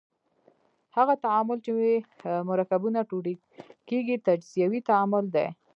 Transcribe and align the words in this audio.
هغه 0.95 1.13
تعامل 1.23 1.57
چې 1.65 1.71
مرکبونه 2.49 2.99
ټوټه 3.09 3.33
کیږي 3.87 4.15
تجزیوي 4.27 4.79
تعامل 4.89 5.25
دی. 5.35 5.47